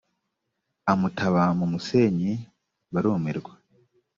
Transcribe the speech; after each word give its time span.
amutaba 0.91 1.43
mu 1.59 1.65
musenyi 1.71 2.31
barumirwa 2.93 3.53